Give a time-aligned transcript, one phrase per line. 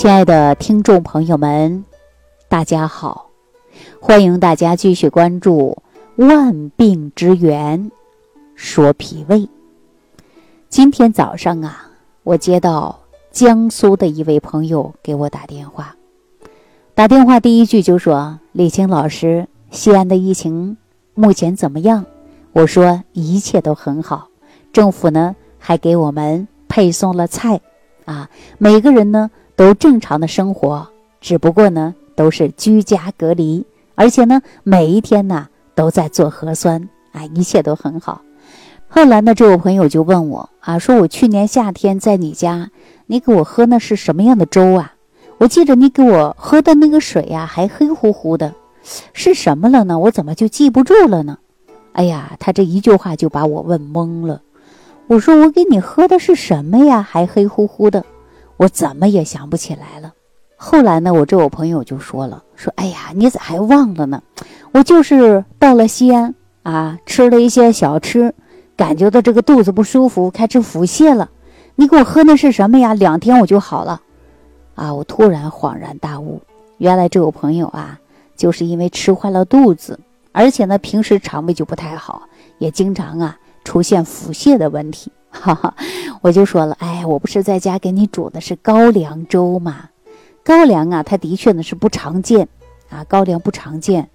[0.00, 1.84] 亲爱的听众朋友们，
[2.48, 3.28] 大家好！
[4.00, 5.76] 欢迎大家继续关注
[6.26, 7.90] 《万病之源
[8.54, 9.40] 说脾胃》。
[10.70, 11.90] 今天早上啊，
[12.22, 12.98] 我接到
[13.30, 15.94] 江苏的一位朋友给我打电话，
[16.94, 20.78] 打电话第一句就说：“李青老师，西安的疫情
[21.12, 22.06] 目前怎么样？”
[22.52, 24.28] 我说：“一切都很好，
[24.72, 27.60] 政府呢还给我们配送了菜，
[28.06, 29.30] 啊，每个人呢。”
[29.60, 30.88] 都正常的生活，
[31.20, 38.22] 只不过呢都是居家隔离，而且呢每一天呢都在做核酸，啊，一切都很好。
[38.88, 42.70] 后来呢，这位朋友就问我啊，说我去年夏天在你家，
[43.04, 44.94] 你给我喝那是什么样的粥啊？
[45.36, 48.54] 我记得你给我喝的那个水呀还黑乎乎的，
[49.12, 49.98] 是什么了呢？
[49.98, 51.36] 我怎么就记不住了呢？
[51.92, 54.40] 哎呀，他这一句话就把我问懵了。
[55.06, 57.02] 我说我给你喝的是什么呀？
[57.02, 58.02] 还黑乎乎的。
[58.60, 60.12] 我怎么也想不起来了。
[60.54, 64.22] 后来呢，我这我朋友就说了：“说哎呀，你咋还忘了呢？
[64.72, 68.34] 我就是到了西安啊，吃了一些小吃，
[68.76, 71.30] 感觉到这个肚子不舒服，开始腹泻了。
[71.74, 72.92] 你给我喝的是什么呀？
[72.92, 73.98] 两天我就好了。
[74.74, 74.92] 啊！
[74.92, 76.38] 我突然恍然大悟，
[76.76, 77.98] 原来这我朋友啊，
[78.36, 79.98] 就是因为吃坏了肚子，
[80.32, 82.24] 而且呢，平时肠胃就不太好，
[82.58, 85.74] 也经常啊出现腹泻的问题。”哈哈，
[86.20, 89.90] 我就说了，哎，我不是在家给你煮的是高粱粥吗？
[90.44, 92.48] 高粱啊，它的确呢是不常见
[92.90, 94.10] 啊，高粱不常见。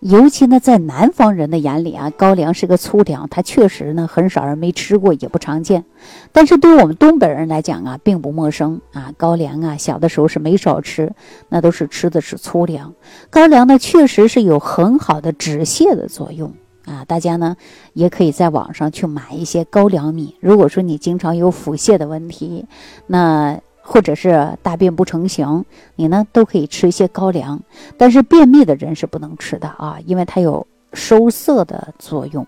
[0.00, 5.84] 尤其呢，在南方人的眼里啊，高粱是个粗粮，它确实呢很少人没吃过，也不常见。
[6.30, 9.12] 但是对我们东北人来讲啊，并不陌生啊。
[9.16, 11.12] 高粱啊，小的时候是没少吃，
[11.48, 12.94] 那都是吃的是粗粮。
[13.28, 16.52] 高粱呢，确实是有很好的止泻的作用。
[16.88, 17.56] 啊，大家呢
[17.92, 20.34] 也可以在网上去买一些高粱米。
[20.40, 22.64] 如果说你经常有腹泻的问题，
[23.06, 25.64] 那或者是大便不成形，
[25.96, 27.60] 你呢都可以吃一些高粱。
[27.96, 32.46] 但是便秘的人是不能吃的啊，因为它有收涩的作用。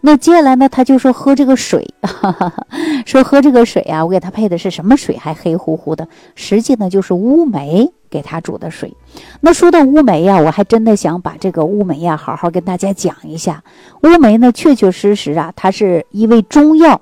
[0.00, 2.66] 那接下来呢，他就说喝这个水，哈哈哈，
[3.04, 5.16] 说喝这个水啊，我给他配的是什么水？
[5.16, 8.96] 还黑乎乎的，实际呢就是乌梅给他煮的水。
[9.40, 13.62] 那说到乌梅呀，我还真的想把这个乌梅呀好好跟大家讲一下。
[14.04, 17.00] 乌梅呢，确确实实啊，它是一味中药，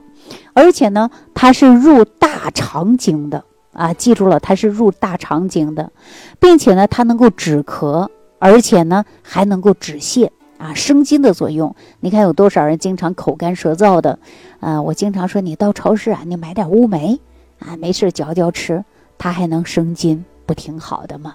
[0.54, 5.92] 而且呢，它是入大肠经的啊，记住了，它是入大肠经的，
[6.40, 8.08] 并且呢，它能够止咳，
[8.38, 10.30] 而且呢，还能够止泻。
[10.58, 14.18] 啊，生津的作用，你看有多少人经常口干舌燥的？
[14.60, 17.20] 啊，我经常说你到超市啊，你买点乌梅
[17.58, 18.84] 啊，没事嚼嚼吃，
[19.18, 21.34] 它还能生津，不挺好的吗？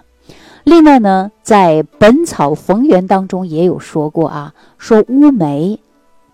[0.64, 5.80] 另外呢，在《本草逢源》当中也有说过啊，说乌梅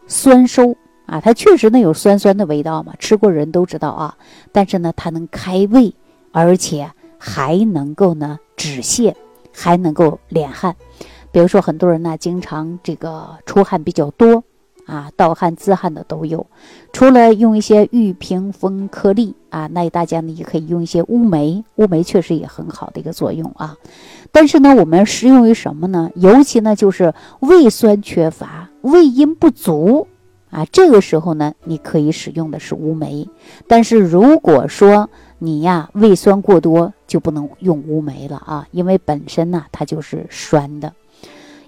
[0.06, 4.16] 酸收啊，它确实呢有酸酸的味道嘛，吃过人都知道啊。
[4.53, 5.94] 但是呢，它能开胃，
[6.32, 9.15] 而且还能够呢止泻，
[9.54, 10.77] 还能够敛汗。
[11.31, 14.43] 比如说，很多人呢经常这个出汗比较多
[14.87, 16.47] 啊，盗汗、自汗的都有。
[16.93, 23.77] 除了用一些玉屏风颗粒啊，那大家呢也可以用一些乌梅，乌梅确实也很好的一个作用啊。
[24.33, 26.11] 但是呢，我们适用于什么呢？
[26.15, 30.06] 尤其呢就是胃酸缺乏、胃阴不足
[30.50, 33.28] 啊，这个时候呢你可以使用的是乌梅。
[33.66, 40.91] 但是如果说你呀胃酸过多，就不能用乌梅了啊，因为本身呢它就是酸的。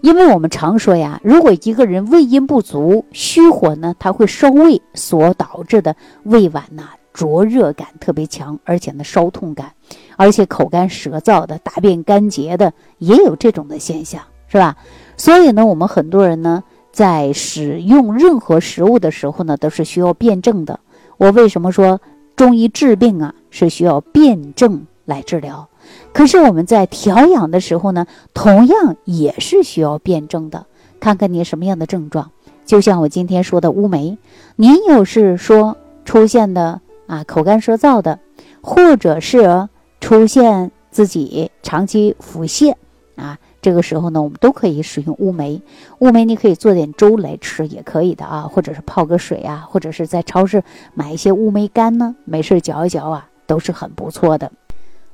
[0.01, 5.95] 因为我们常说呀，如果一个人胃阴不足、虚火呢，他会烧胃，所导致的
[6.25, 9.73] 胃脘呐灼热感特别强，而且呢烧痛感，
[10.17, 14.77] 而且口干舌燥的、大便干结的也有这种的现象，是吧？
[15.17, 20.81] 所以呢，我们很多人呢在使用任何食物的时候呢，都是需要辩证的。
[21.19, 22.01] 我为什么说
[22.37, 25.69] 中医治病啊是需要辩证来治疗？
[26.13, 30.67] 可是我们在调养的时候呢，同样也是需要辩证的，
[30.99, 32.31] 看看你什么样的症状。
[32.67, 34.17] 就像我今天说的乌梅，
[34.57, 38.19] 您有是说出现的啊口干舌燥的，
[38.61, 39.69] 或者是
[40.01, 42.75] 出现自己长期腹泻
[43.17, 45.61] 啊，这个时候呢，我们都可以使用乌梅。
[45.99, 50.63] 乌梅你可以做点粥来吃，也可以的啊，或者是泡个水啊，或者是在超市
[50.95, 54.53] 买一些乌梅干呢，没事嚼一嚼啊，都是很不错的。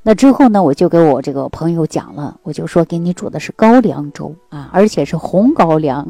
[0.09, 6.09] 那之后呢，我就给我这个朋友讲了，我就说给你煮的是高粱粥啊，而且是红高粱，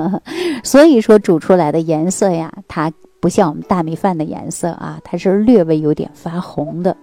[0.64, 6.96] 所以说煮出来的颜色呀，它不像我们大米饭的颜色啊，它是略微有点发红的。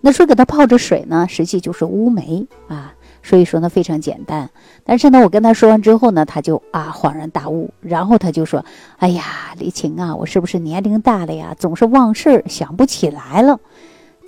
[0.00, 4.48] 那说给它泡着水呢，实际就是乌梅啊，所以说呢非常简单。
[4.84, 8.64] 但是呢，我跟他说完之后呢，他就啊恍然大悟，然后他就说
[8.98, 9.24] ：“哎呀，
[9.58, 13.58] 李晴啊，我是不是年龄大了呀，总是忘事儿，想不起来了。”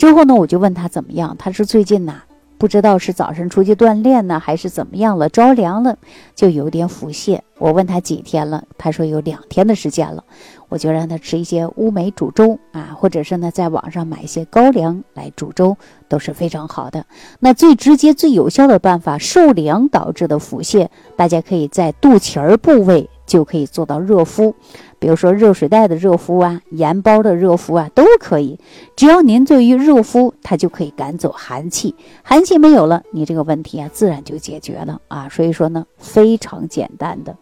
[0.00, 2.22] 之后呢，我就问他怎么样，他说最近呐。
[2.56, 5.96] 不知道是早晨出去锻炼呢，还是怎么样了，着凉了，
[6.34, 7.40] 就有点腹泻。
[7.58, 10.24] 我问他几天了，他说有两天的时间了。
[10.68, 15.76] 我就让他吃一些乌梅煮粥啊，或者是呢，在网上买一些高粱来煮粥，
[16.06, 17.04] 都是非常好的。
[17.38, 24.56] 那最直接、最有效的办法，受凉导致的腹泻，大家可以在肚脐儿部位就可以做到热敷。
[24.98, 28.58] 比如说热水袋的热敷啊，盐包的热敷啊，都可以。
[28.96, 31.94] 只要您做于热敷，它就可以赶走寒气，
[32.24, 35.28] 寒气没有了，你这个问题啊，自然就解决了啊。
[35.28, 37.36] 所以说呢，非常简单的。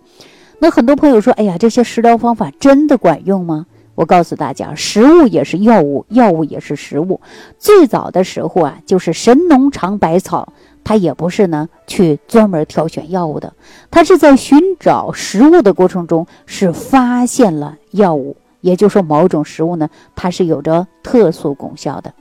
[0.58, 3.64] 那很多朋友说，哎呀，这些食疗方法真的管用吗？
[3.94, 7.20] 我告诉大家，食物也是药物，药物也是食物。
[7.58, 10.52] 最早的时候啊，就是神农尝百草。
[10.88, 13.52] 他也不是呢，去专门挑选药物的，
[13.90, 22.14] 他是在寻找食物的过程中是发现了药物，也就是说某种食物呢，它是有着特殊功效的。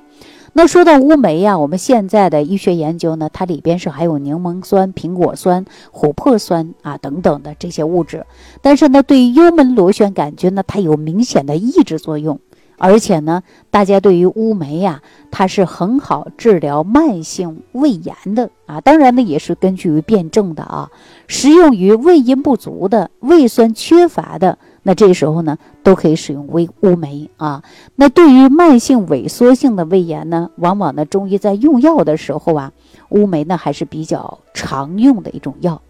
[0.51, 5.63] 那说到乌梅呀，我们现在的医学研究呢，它里边是含有柠檬酸、苹果酸、
[5.93, 8.25] 琥珀酸啊等等的这些物质，
[8.61, 12.37] 但是呢，对于幽门螺旋杆菌呢，它有明显的抑制作用。
[12.77, 13.41] 而且呢，
[13.71, 15.01] 大家对于乌梅呀，
[15.31, 18.79] 它是很好治疗慢性胃炎的啊。
[18.81, 20.89] 当然呢，也是根据于辩证的啊。
[21.27, 27.63] 适用于胃阴不足的、胃酸缺乏的，那这时候呢，都可以使用微乌梅啊。
[27.95, 32.71] 那对于慢性萎缩性的胃炎呢，往往呢，中医在用药的时候啊，
[33.09, 35.81] 乌梅呢还是比较常用的一种药。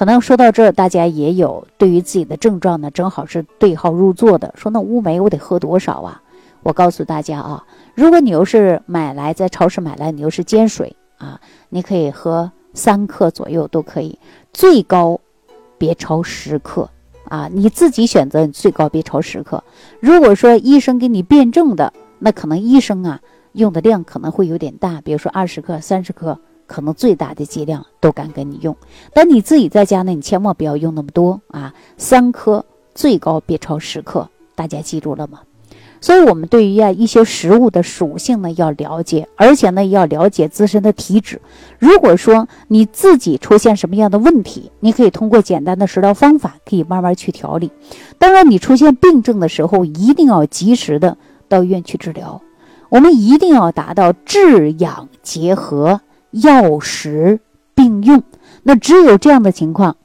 [0.00, 4.54] 可能说到这儿，大家也有对于自己的症状呢，正好是对号入座的。
[4.56, 6.22] 说那乌梅我得喝多少啊？
[6.62, 11.38] 我告诉大家啊，如果你又是买来在超市买来，你又是煎水啊，
[11.68, 14.18] 你可以喝三克左右都可以，
[14.54, 15.20] 最高
[15.76, 16.88] 别超十克
[17.24, 17.50] 啊。
[17.52, 19.62] 你自己选择，你最高别超十克。
[20.00, 23.20] 如果说医生给你辩证的，那可能医生啊
[23.52, 26.38] 用的量可能会有点大，比如说二十克、三十克。
[26.70, 28.76] 可能最大的剂量都敢给你用，
[29.12, 32.64] 但你自己在家呢，你千万不要用那么多啊，三颗
[32.94, 35.40] 最高别超十克，大家记住了吗？
[36.00, 41.42] 所以，我们对于啊一些食物的属性呢要了解，而且呢要了解自身的体质。
[41.80, 47.72] 如果说你自己出现什么样的问题，你可以通过简单的食疗方法，可以慢慢去调理。
[48.16, 51.18] 当然，你出现病症的时候，一定要及时的
[51.48, 52.40] 到医院去治疗。
[52.90, 56.00] 我们一定要达到治养结合。
[56.30, 57.40] 药食
[57.74, 58.22] 并用，
[58.62, 59.96] 那只有这样的情况，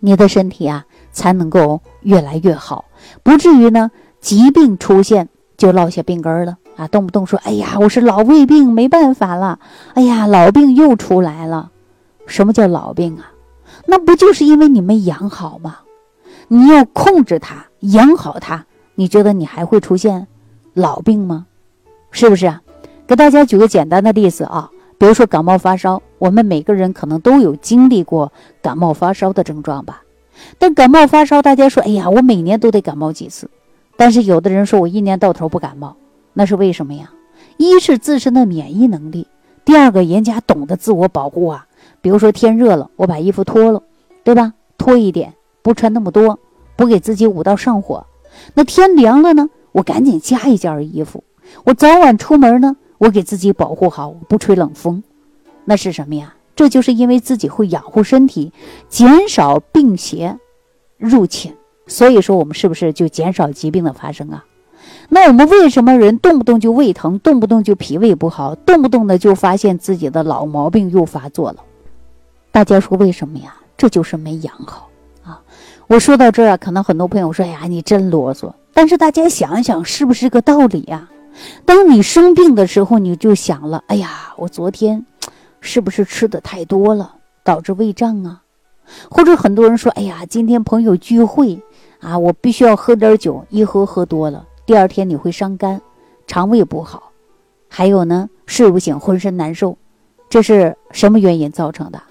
[0.00, 2.84] 你的身体啊才能够越来越好，
[3.22, 3.90] 不至于呢
[4.20, 6.86] 疾病出现就落下病根了啊！
[6.88, 9.58] 动不动说：“哎呀，我是老胃病，没办法了。”
[9.94, 11.72] 哎呀，老病又出来了。
[12.26, 13.32] 什么叫老病啊？
[13.86, 15.78] 那不就是因为你没养好吗？
[16.46, 18.64] 你要控制它，养好它，
[18.94, 20.28] 你觉得你还会出现
[20.74, 21.46] 老病吗？
[22.10, 22.62] 是不是啊？
[23.06, 24.70] 给大家举个简单的例子啊。
[24.98, 30.02] 比如说感冒发烧，我们每个人可能都有经历过感冒发烧的症状吧。
[30.58, 33.48] 但感冒发烧，大家说，哎呀，我每年都得感冒几次。
[33.96, 35.96] 但是有的人说我一年到头不感冒，
[36.32, 37.10] 那是为什么呀？
[37.56, 39.26] 一是自身的免疫能力，
[39.64, 41.66] 第二个人家懂得自我保护啊。
[42.00, 43.82] 比如说天热了，我把衣服脱了，
[44.24, 44.52] 对吧？
[44.76, 46.38] 脱一点，不穿那么多，
[46.76, 48.04] 不给自己捂到上火。
[48.54, 51.22] 那天凉了呢，我赶紧加一件衣服。
[51.64, 52.76] 我早晚出门呢。
[52.98, 55.02] 我给自己保护好，我不吹冷风，
[55.64, 56.34] 那是什么呀？
[56.54, 58.52] 这就是因为自己会养护身体，
[58.88, 60.38] 减少病邪
[60.96, 61.54] 入侵。
[61.86, 64.44] 所以说，我们是不是就减少疾病的发生啊？
[65.08, 71.58] 那我们为什么人动不动就胃疼，动不动就脾胃不好，动不动的就发现自己的老毛病又发作了？
[72.50, 73.54] 大家说为什么呀？
[73.76, 74.88] 这就是没养好
[75.22, 75.40] 啊！
[75.86, 81.08] 我说到这儿啊，可能很多朋友说：“呀，你真啰嗦。”但是大家想一想，是不是个道理呀？
[81.64, 85.04] 当你生病的时候，你就想了：哎呀，我昨天
[85.60, 88.42] 是不是吃的太多了，导致胃胀啊？
[89.10, 91.60] 或者很多人说：哎呀，今天朋友聚会
[92.00, 95.80] 啊，我必须要喝点酒，一喝喝多了，第二天你会伤肝，
[96.26, 97.12] 肠胃不好，
[97.68, 99.76] 还有呢，睡不醒，浑身难受，
[100.30, 102.02] 这是什么原因造成的？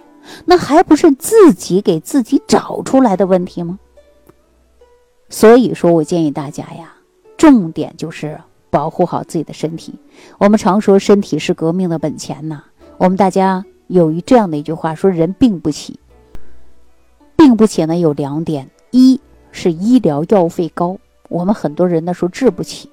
[0.46, 3.80] 那还不是自己给自己找出来的问题吗？
[5.30, 6.94] 所以说我建议大家呀，
[7.38, 8.40] 重点就是。
[8.78, 9.96] 保护好自己的身体，
[10.38, 12.64] 我们常说身体是革命的本钱呐。
[13.00, 16.00] 我们大家有一这样的一句话说：人病不起，
[17.36, 19.20] 病不起呢有两点，一
[19.52, 20.96] 是医疗药费高，
[21.28, 22.88] 我们很多人呢说治不起；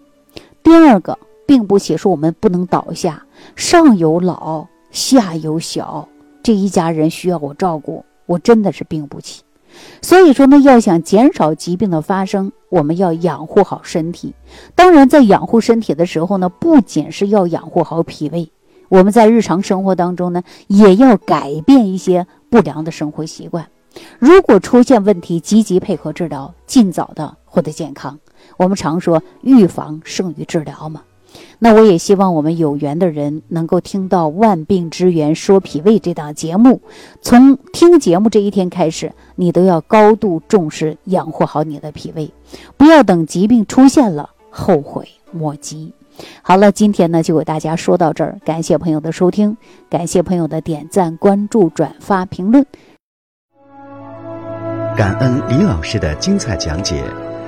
[0.62, 6.08] 第二个病不起，说我们不能倒下，上有老下有小，
[6.42, 9.43] 这一家人需要我照顾，我真的是病不起。
[10.02, 14.34] 所以说呢，要想减少疾病的发生，我们要养护好身体。
[14.74, 18.50] 当然，在养护身体的时候呢，不仅是要养护好脾胃，
[18.88, 23.68] 我们在日常生活当中呢，也要改变一些不良的生活习惯。
[24.18, 28.18] 如果出现问题，积极配合治疗，尽早的获得健康。
[28.56, 31.02] 我们常说预防胜于治疗嘛。
[31.58, 36.80] 那我也希望我们有缘的人能够听到《万病之源说脾胃》这档节目，
[37.22, 42.30] 从听节目这一天开始，你都要高度重视养护好你的脾胃，
[42.76, 45.92] 不要等疾病出现了后悔莫及。
[46.42, 49.56] 好了，今天呢就给大家说到这儿，感谢朋友的收听，
[49.90, 52.64] 感谢朋友的点赞、关注、转发、评论。
[54.96, 57.02] 感恩李老师的精彩讲解。